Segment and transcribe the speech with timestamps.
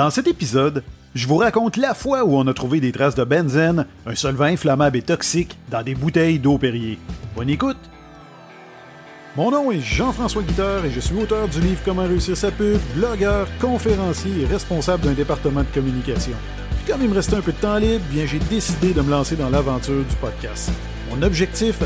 [0.00, 0.82] Dans cet épisode,
[1.14, 4.44] je vous raconte la fois où on a trouvé des traces de benzène, un solvant
[4.44, 6.98] inflammable et toxique, dans des bouteilles d'eau Perrier.
[7.36, 7.76] Bonne écoute!
[9.36, 12.78] Mon nom est Jean-François Guitard et je suis auteur du livre Comment réussir sa pub,
[12.96, 16.32] blogueur, conférencier et responsable d'un département de communication.
[16.78, 19.10] Puis comme il me restait un peu de temps libre, bien j'ai décidé de me
[19.10, 20.70] lancer dans l'aventure du podcast.
[21.10, 21.78] Mon objectif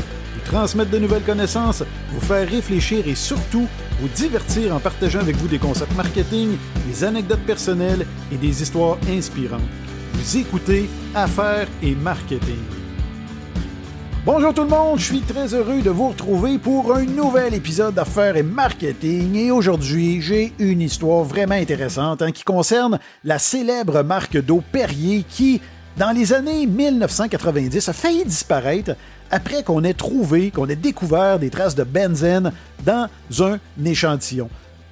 [0.45, 3.67] transmettre de nouvelles connaissances, vous faire réfléchir et surtout
[3.99, 6.57] vous divertir en partageant avec vous des concepts marketing,
[6.87, 9.61] des anecdotes personnelles et des histoires inspirantes.
[10.13, 12.63] Vous écoutez Affaires et Marketing.
[14.25, 17.93] Bonjour tout le monde, je suis très heureux de vous retrouver pour un nouvel épisode
[17.93, 24.01] d'Affaires et Marketing et aujourd'hui j'ai une histoire vraiment intéressante hein, qui concerne la célèbre
[24.01, 25.61] marque d'eau Perrier qui,
[25.97, 28.95] dans les années 1990, a failli disparaître
[29.31, 32.51] après qu'on ait trouvé, qu'on ait découvert des traces de benzène
[32.85, 33.07] dans
[33.39, 34.49] un échantillon.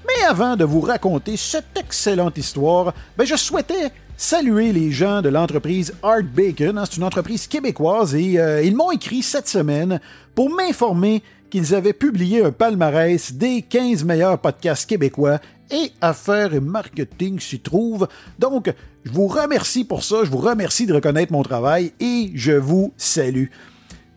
[0.08, 5.30] Mais avant de vous raconter cette excellente histoire, ben je souhaitais saluer les gens de
[5.30, 6.78] l'entreprise Art Bacon.
[6.78, 10.00] Hein, c'est une entreprise québécoise et euh, ils m'ont écrit cette semaine
[10.36, 11.22] pour m'informer
[11.54, 17.60] qu'ils avaient publié un palmarès des 15 meilleurs podcasts québécois et affaires et marketing s'y
[17.60, 18.08] trouvent.
[18.40, 18.74] Donc,
[19.04, 22.92] je vous remercie pour ça, je vous remercie de reconnaître mon travail et je vous
[22.98, 23.50] salue.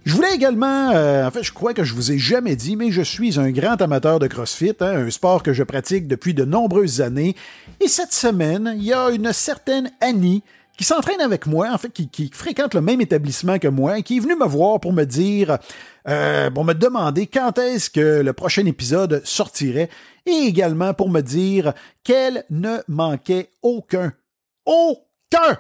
[0.07, 2.91] Je voulais également, euh, en fait, je crois que je vous ai jamais dit, mais
[2.91, 6.47] je suis un grand amateur de CrossFit, hein, un sport que je pratique depuis de
[6.47, 7.37] nombreuses années.
[7.85, 10.43] Et cette semaine, il y a une certaine Annie
[10.77, 14.21] qui s'entraîne avec moi, en fait, qui, fréquente le même établissement que moi, qui est
[14.21, 15.59] venue me voir pour me dire,
[16.07, 19.89] euh, pour me demander quand est-ce que le prochain épisode sortirait,
[20.27, 21.73] et également pour me dire
[22.05, 24.13] qu'elle ne manquait aucun,
[24.67, 25.59] aucun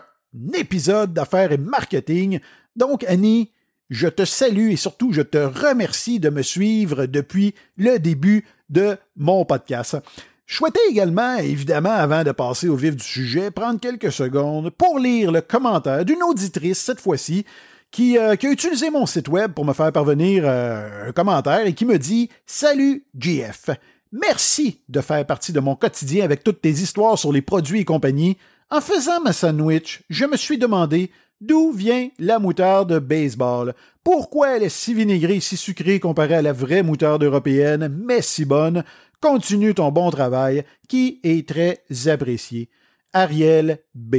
[0.55, 2.41] épisode d'affaires et marketing.
[2.75, 3.53] Donc, Annie,
[3.89, 8.97] je te salue et surtout je te remercie de me suivre depuis le début de
[9.17, 9.97] mon podcast.
[10.47, 15.01] Je souhaitais également, évidemment, avant de passer au vif du sujet, prendre quelques secondes pour
[15.01, 17.45] lire le commentaire d'une auditrice, cette fois-ci,
[17.91, 21.73] qui, euh, a utilisé mon site web pour me faire parvenir euh, un commentaire et
[21.73, 23.71] qui me dit Salut GF,
[24.13, 27.85] merci de faire partie de mon quotidien avec toutes tes histoires sur les produits et
[27.85, 28.37] compagnie.
[28.71, 31.11] En faisant ma sandwich, je me suis demandé
[31.43, 33.75] D'où vient la moutarde baseball?
[34.03, 38.47] Pourquoi elle est si vinaigrée, si sucrée comparée à la vraie moutarde européenne, mais si
[38.47, 38.85] bonne?
[39.21, 42.69] Continue ton bon travail, qui est très apprécié.
[43.13, 44.17] Ariel B.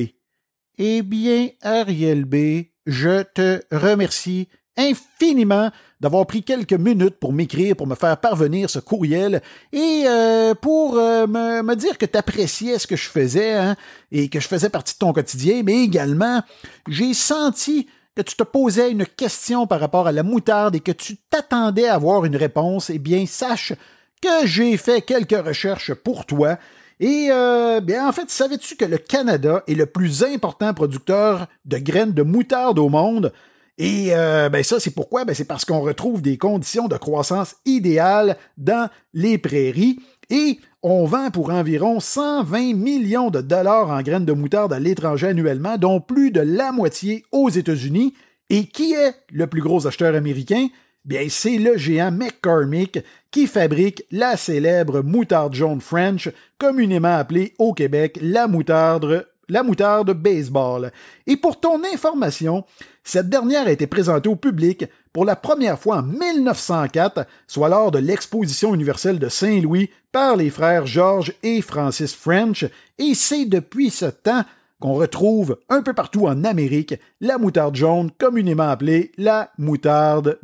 [0.78, 4.48] Eh bien, Ariel B, je te remercie
[4.78, 9.42] infiniment d'avoir pris quelques minutes pour m'écrire, pour me faire parvenir ce courriel
[9.74, 13.76] et euh, pour euh, me, dire que tu appréciais ce que je faisais hein,
[14.12, 16.42] et que je faisais partie de ton quotidien, mais également,
[16.88, 20.92] j'ai senti que tu te posais une question par rapport à la moutarde et que
[20.92, 23.74] tu t'attendais à avoir une réponse, eh bien, sache
[24.22, 26.58] que j'ai fait quelques recherches pour toi.
[27.00, 31.78] Et euh, bien en fait, savais-tu que le Canada est le plus important producteur de
[31.78, 33.32] graines de moutarde au monde?
[33.78, 35.24] Et euh, ben ça, c'est pourquoi?
[35.24, 41.06] Ben c'est parce qu'on retrouve des conditions de croissance idéales dans les prairies et on
[41.06, 46.02] vend pour environ 120 millions de dollars en graines de moutarde à l'étranger annuellement, dont
[46.02, 48.14] plus de la moitié aux États-Unis.
[48.50, 50.68] Et qui est le plus gros acheteur américain?
[51.08, 53.00] Bien, c'est le géant McCormick
[53.32, 60.12] qui fabrique la célèbre moutarde jaune French, communément appelée au Québec la moutarde la moutarde
[60.12, 60.92] baseball.
[61.26, 62.66] Et pour ton information,
[63.06, 67.92] cette dernière a été présentée au public pour la première fois en 1904, soit lors
[67.92, 72.66] de l'exposition universelle de Saint-Louis par les frères George et Francis French,
[72.98, 74.44] et c'est depuis ce temps
[74.80, 80.40] qu'on retrouve un peu partout en Amérique la moutarde jaune, communément appelée la moutarde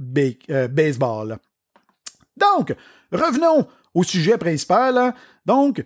[0.50, 1.38] euh, baseball.
[2.38, 2.76] Donc,
[3.12, 4.98] revenons au sujet principal.
[4.98, 5.14] Hein.
[5.46, 5.84] Donc,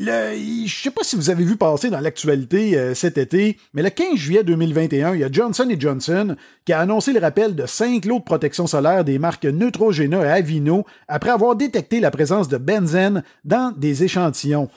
[0.00, 3.90] je sais pas si vous avez vu passer dans l'actualité euh, cet été, mais le
[3.90, 8.04] 15 juillet 2021, il y a Johnson Johnson qui a annoncé le rappel de cinq
[8.04, 12.58] lots de protection solaire des marques Neutrogena et Avino après avoir détecté la présence de
[12.58, 14.68] benzène dans des échantillons.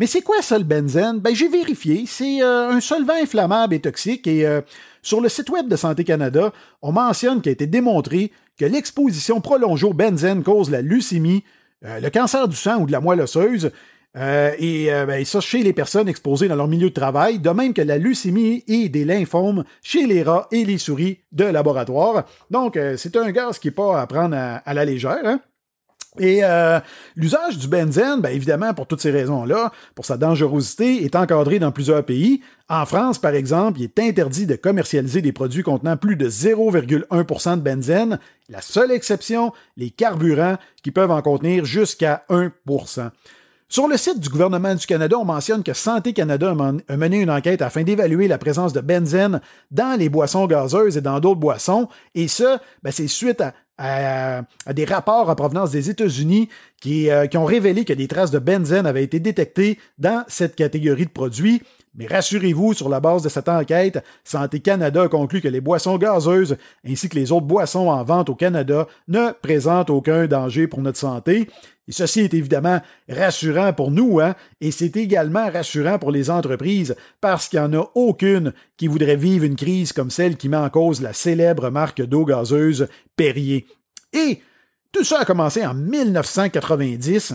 [0.00, 1.20] Mais c'est quoi ça le benzène?
[1.20, 4.62] Ben j'ai vérifié, c'est euh, un solvant inflammable et toxique et euh,
[5.02, 6.52] sur le site web de Santé Canada,
[6.82, 11.44] on mentionne qu'il a été démontré que l'exposition prolongée au benzène cause la leucémie,
[11.82, 13.70] le cancer du sang ou de la moelle osseuse,
[14.16, 17.50] euh, et euh, ben, ça chez les personnes exposées dans leur milieu de travail, de
[17.50, 22.24] même que la leucémie et des lymphomes chez les rats et les souris de laboratoire.
[22.50, 25.20] Donc, euh, c'est un gaz qui n'est pas à prendre à, la légère.
[25.24, 25.40] Hein.
[26.18, 26.42] Et
[27.14, 31.70] l'usage du benzène, ben, évidemment, pour toutes ces raisons-là, pour sa dangerosité, est encadré dans
[31.70, 32.42] plusieurs pays.
[32.68, 37.56] En France, par exemple, il est interdit de commercialiser des produits contenant plus de 0,1%
[37.56, 38.18] de benzène.
[38.48, 43.10] La seule exception, les carburants qui peuvent en contenir jusqu'à 1%.
[43.68, 46.52] Sur le site du gouvernement du Canada, on mentionne que Santé Canada
[46.88, 49.40] a mené une enquête afin d'évaluer la présence de benzène
[49.70, 51.88] dans les boissons gazeuses et dans d'autres boissons.
[52.16, 56.48] Et ça, ben, c'est suite à, des rapports en provenance des États-Unis
[56.80, 60.56] qui, euh, qui, ont révélé que des traces de benzène avaient été détectées dans cette
[60.56, 61.62] catégorie de produits.
[61.94, 65.98] Mais rassurez-vous, sur la base de cette enquête, Santé Canada a conclu que les boissons
[65.98, 66.56] gazeuses
[66.86, 70.98] ainsi que les autres boissons en vente au Canada ne présentent aucun danger pour notre
[70.98, 71.48] santé.
[71.88, 76.94] Et ceci est évidemment rassurant pour nous, hein, et c'est également rassurant pour les entreprises
[77.20, 80.56] parce qu'il n'y en a aucune qui voudrait vivre une crise comme celle qui met
[80.56, 83.66] en cause la célèbre marque d'eau gazeuse Perrier.
[84.12, 84.40] Et
[84.92, 87.34] tout ça a commencé en 1990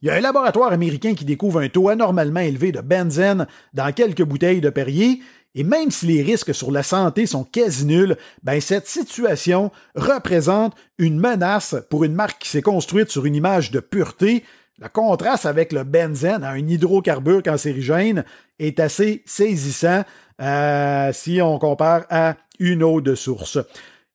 [0.00, 3.92] il y a un laboratoire américain qui découvre un taux anormalement élevé de benzène dans
[3.92, 5.20] quelques bouteilles de Perrier,
[5.54, 10.76] et même si les risques sur la santé sont quasi nuls, ben cette situation représente
[10.98, 14.44] une menace pour une marque qui s'est construite sur une image de pureté.
[14.78, 18.24] Le contraste avec le benzène, un hydrocarbure cancérigène,
[18.60, 20.04] est assez saisissant
[20.40, 23.58] euh, si on compare à une eau de source.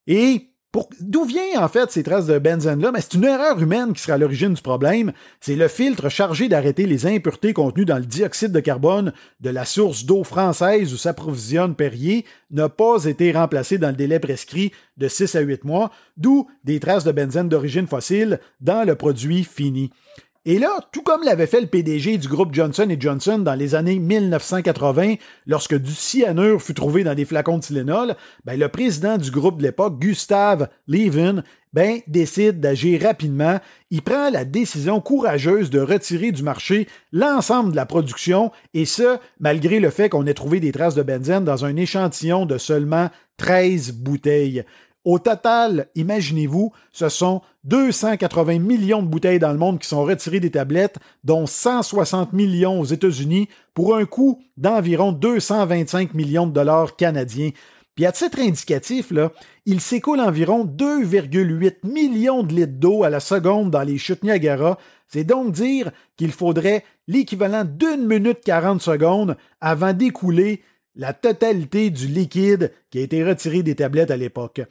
[0.07, 0.52] Et
[0.99, 2.91] D'où vient en fait ces traces de benzène-là?
[2.91, 5.13] Mais c'est une erreur humaine qui sera à l'origine du problème.
[5.39, 9.65] C'est le filtre chargé d'arrêter les impuretés contenues dans le dioxyde de carbone de la
[9.65, 15.07] source d'eau française où s'approvisionne Perrier n'a pas été remplacé dans le délai prescrit de
[15.07, 19.91] 6 à 8 mois, d'où des traces de benzène d'origine fossile dans le produit fini.
[20.45, 23.97] Et là, tout comme l'avait fait le PDG du groupe Johnson Johnson dans les années
[23.97, 25.15] 1980,
[25.47, 29.59] lorsque du cyanure fut trouvé dans des flacons de Tylenol, ben, le président du groupe
[29.59, 33.61] de l'époque, Gustave Levin, ben, décide d'agir rapidement.
[33.89, 39.17] Il prend la décision courageuse de retirer du marché l'ensemble de la production, et ce,
[39.39, 43.09] malgré le fait qu'on ait trouvé des traces de benzène dans un échantillon de seulement
[43.37, 44.65] 13 bouteilles.
[45.05, 50.39] Au total, imaginez-vous, ce sont 280 millions de bouteilles dans le monde qui sont retirées
[50.39, 56.95] des tablettes, dont 160 millions aux États-Unis, pour un coût d'environ 225 millions de dollars
[56.95, 57.51] canadiens.
[57.95, 59.31] Puis à titre indicatif, là,
[59.65, 64.79] il s'écoule environ 2,8 millions de litres d'eau à la seconde dans les chutes Niagara.
[65.07, 70.63] C'est donc dire qu'il faudrait l'équivalent d'une minute 40 secondes avant d'écouler
[70.95, 74.61] la totalité du liquide qui a été retiré des tablettes à l'époque.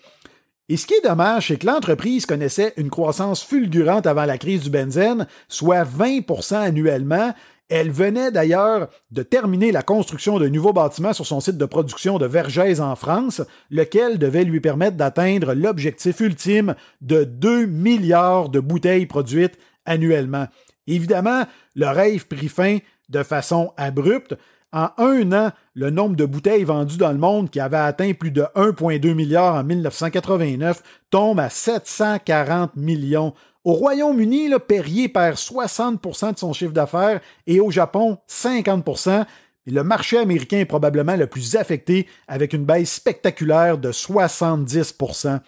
[0.68, 4.62] Et ce qui est dommage, c'est que l'entreprise connaissait une croissance fulgurante avant la crise
[4.62, 7.34] du benzène, soit 20% annuellement.
[7.68, 12.18] Elle venait d'ailleurs de terminer la construction d'un nouveau bâtiment sur son site de production
[12.18, 18.60] de Vergès en France, lequel devait lui permettre d'atteindre l'objectif ultime de 2 milliards de
[18.60, 20.46] bouteilles produites annuellement.
[20.86, 21.44] Évidemment,
[21.74, 22.78] le rêve prit fin
[23.08, 24.36] de façon abrupte,
[24.72, 28.30] en un an, le nombre de bouteilles vendues dans le monde, qui avait atteint plus
[28.30, 33.34] de 1,2 milliard en 1989, tombe à 740 millions.
[33.64, 39.24] Au Royaume-Uni, Perrier perd 60% de son chiffre d'affaires et au Japon, 50%
[39.66, 45.38] le marché américain est probablement le plus affecté avec une baisse spectaculaire de 70%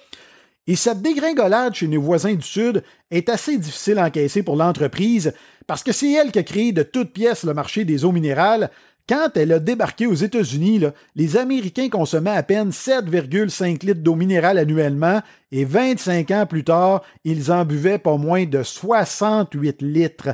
[0.69, 5.35] Et cette dégringolade chez nos voisins du Sud est assez difficile à encaisser pour l'entreprise
[5.67, 8.71] parce que c'est elle qui a créé de toutes pièces le marché des eaux minérales,
[9.09, 10.81] quand elle a débarqué aux États-Unis,
[11.15, 15.21] les Américains consommaient à peine 7,5 litres d'eau minérale annuellement
[15.53, 20.31] et 25 ans plus tard, ils en buvaient pas moins de 68 litres.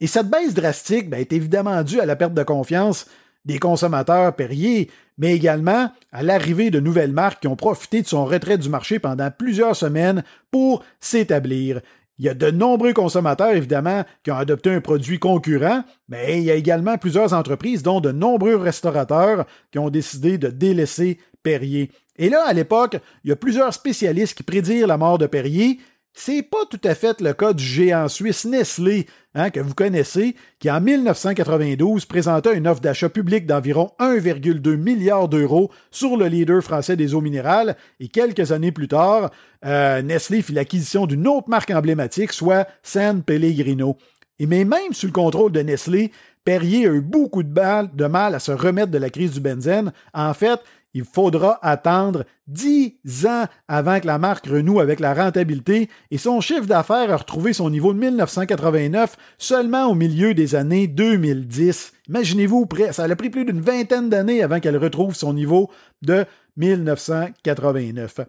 [0.00, 3.06] Et cette baisse drastique ben, est évidemment due à la perte de confiance
[3.44, 8.24] des consommateurs Perrier, mais également à l'arrivée de nouvelles marques qui ont profité de son
[8.24, 11.80] retrait du marché pendant plusieurs semaines pour s'établir.
[12.18, 16.44] Il y a de nombreux consommateurs, évidemment, qui ont adopté un produit concurrent, mais il
[16.44, 21.90] y a également plusieurs entreprises, dont de nombreux restaurateurs, qui ont décidé de délaisser Perrier.
[22.16, 25.78] Et là, à l'époque, il y a plusieurs spécialistes qui prédirent la mort de Perrier,
[26.14, 30.36] c'est pas tout à fait le cas du géant suisse Nestlé, hein, que vous connaissez,
[30.60, 36.62] qui en 1992 présentait une offre d'achat public d'environ 1,2 milliard d'euros sur le leader
[36.62, 39.32] français des eaux minérales, et quelques années plus tard,
[39.66, 43.98] euh, Nestlé fit l'acquisition d'une autre marque emblématique, soit San Pellegrino.
[44.38, 46.12] Et mais même sous le contrôle de Nestlé,
[46.44, 49.92] Perrier a eu beaucoup de mal à se remettre de la crise du benzène.
[50.12, 50.60] En fait,
[50.94, 56.40] il faudra attendre 10 ans avant que la marque renoue avec la rentabilité et son
[56.40, 61.92] chiffre d'affaires a retrouvé son niveau de 1989 seulement au milieu des années 2010.
[62.08, 65.70] Imaginez-vous, ça a pris plus d'une vingtaine d'années avant qu'elle retrouve son niveau
[66.02, 66.24] de
[66.56, 68.20] 1989.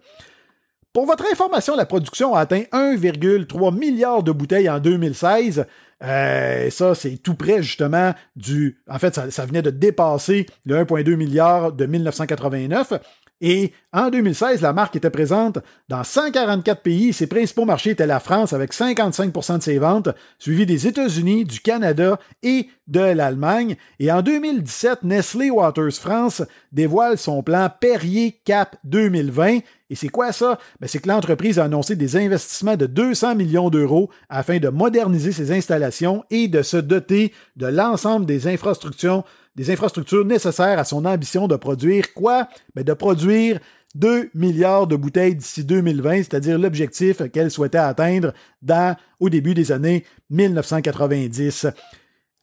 [0.92, 5.66] Pour votre information, la production a atteint 1,3 milliard de bouteilles en 2016
[6.02, 8.78] euh, ça, c'est tout près justement du...
[8.88, 12.92] En fait, ça, venait de dépasser le 1,2 milliard de 1989.
[13.40, 17.12] Et en 2016, la marque était présente dans 144 pays.
[17.12, 21.60] Ses principaux marchés étaient la France avec 55% de ses ventes, suivi des États-Unis, du
[21.60, 23.76] Canada et de l'Allemagne.
[23.98, 29.58] Et en 2017, Nestlé Waters France dévoile son plan Perrier Cap 2020.
[29.88, 30.58] Et c'est quoi ça?
[30.80, 35.32] Ben, c'est que l'entreprise a annoncé des investissements de 200 millions d'euros afin de moderniser
[35.32, 39.24] ses installations et de se doter de l'ensemble des infrastructures
[39.56, 42.48] des infrastructures nécessaires à son ambition de produire quoi?
[42.74, 43.58] Ben de produire
[43.94, 49.72] 2 milliards de bouteilles d'ici 2020, c'est-à-dire l'objectif qu'elle souhaitait atteindre dans, au début des
[49.72, 51.68] années 1990.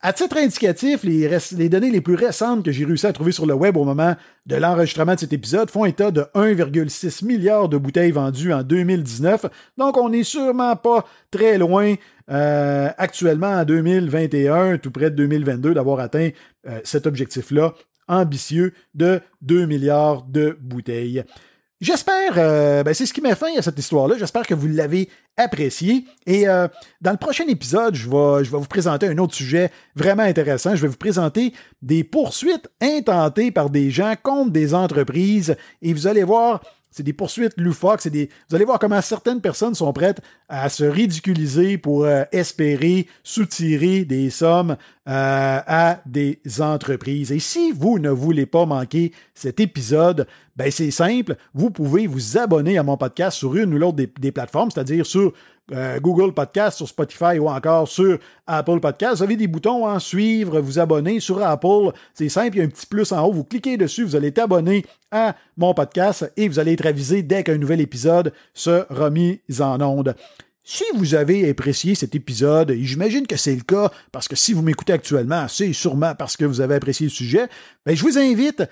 [0.05, 3.53] À titre indicatif, les, données les plus récentes que j'ai réussi à trouver sur le
[3.53, 8.11] web au moment de l'enregistrement de cet épisode font état de 1,6 milliard de bouteilles
[8.11, 9.45] vendues en 2019.
[9.77, 11.95] Donc, on n'est sûrement pas très loin
[12.29, 16.31] euh, actuellement en 2021, tout près de 2022, d'avoir atteint
[16.67, 17.73] euh, cet objectif-là
[18.09, 21.23] ambitieux de 2 milliards de bouteilles.
[21.81, 24.15] J'espère, euh, ben c'est ce qui met fin à cette histoire-là.
[24.17, 26.05] J'espère que vous l'avez apprécié.
[26.25, 26.67] Et euh,
[27.01, 30.75] dans le prochain épisode, je vais, je vais vous présenter un autre sujet vraiment intéressant.
[30.75, 35.57] Je vais vous présenter des poursuites intentées par des gens contre des entreprises.
[35.81, 36.61] Et vous allez voir,
[36.93, 38.07] c'est des poursuites loufoques.
[38.07, 38.29] Des...
[38.49, 44.05] Vous allez voir comment certaines personnes sont prêtes à se ridiculiser pour euh, espérer soutirer
[44.05, 47.31] des sommes euh, à des entreprises.
[47.31, 52.37] Et si vous ne voulez pas manquer cet épisode, ben c'est simple, vous pouvez vous
[52.37, 55.33] abonner à mon podcast sur une ou l'autre des plateformes, c'est-à-dire sur
[55.71, 59.17] euh, Google Podcast, sur Spotify ou encore sur Apple Podcast.
[59.17, 61.91] Vous avez des boutons en suivre, vous abonner sur Apple.
[62.13, 63.31] C'est simple, il y a un petit plus en haut.
[63.31, 67.23] Vous cliquez dessus, vous allez être abonné à mon podcast et vous allez être avisé
[67.23, 70.15] dès qu'un nouvel épisode sera mis en onde.
[70.65, 74.53] Si vous avez apprécié cet épisode, et j'imagine que c'est le cas, parce que si
[74.53, 77.47] vous m'écoutez actuellement, c'est sûrement parce que vous avez apprécié le sujet,
[77.85, 78.63] ben, je vous invite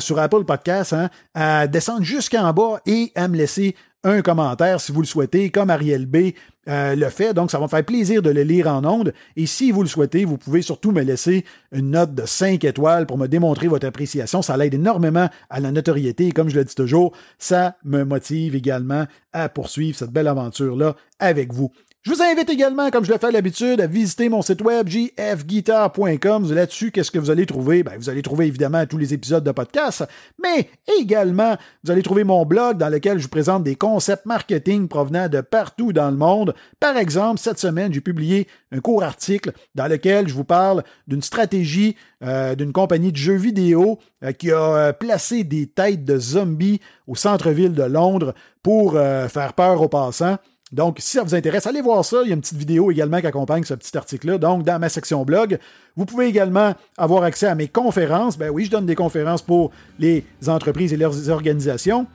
[0.00, 4.92] sur Apple Podcast hein, à descendre jusqu'en bas et à me laisser un commentaire si
[4.92, 6.32] vous le souhaitez, comme Ariel B
[6.68, 7.34] euh, le fait.
[7.34, 9.12] Donc, ça va me faire plaisir de le lire en ondes.
[9.36, 13.06] Et si vous le souhaitez, vous pouvez surtout me laisser une note de 5 étoiles
[13.06, 14.42] pour me démontrer votre appréciation.
[14.42, 16.28] Ça l'aide énormément à la notoriété.
[16.28, 20.96] Et comme je le dis toujours, ça me motive également à poursuivre cette belle aventure-là
[21.18, 21.72] avec vous.
[22.02, 24.88] Je vous invite également, comme je le fais à l'habitude, à visiter mon site web
[24.88, 26.50] jfguitar.com.
[26.50, 27.82] Là-dessus, qu'est-ce que vous allez trouver?
[27.82, 30.06] Ben, vous allez trouver évidemment tous les épisodes de podcast,
[30.42, 34.88] mais également, vous allez trouver mon blog dans lequel je vous présente des concepts marketing
[34.88, 36.54] provenant de partout dans le monde.
[36.80, 41.20] Par exemple, cette semaine, j'ai publié un court article dans lequel je vous parle d'une
[41.20, 46.18] stratégie euh, d'une compagnie de jeux vidéo euh, qui a euh, placé des têtes de
[46.18, 50.36] zombies au centre-ville de Londres pour faire peur aux passants.
[50.72, 52.18] Donc, si ça vous intéresse, allez voir ça.
[52.22, 54.38] Il y a une petite vidéo également qui accompagne ce petit article-là.
[54.38, 55.58] Donc, dans ma section blog,
[55.96, 58.38] vous pouvez également avoir accès à mes conférences.
[58.38, 62.06] Ben oui, je donne des conférences pour les entreprises et leurs organisations.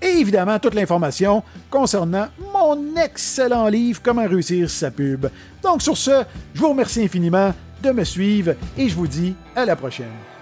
[0.00, 5.26] Et évidemment, toute l'information concernant mon excellent livre Comment réussir sa pub.
[5.62, 6.24] Donc, sur ce,
[6.54, 10.33] je vous remercie infiniment de me suivre et je vous dis à la prochaine.